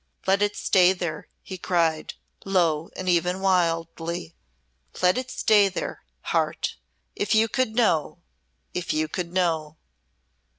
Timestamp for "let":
0.25-0.41, 4.99-5.15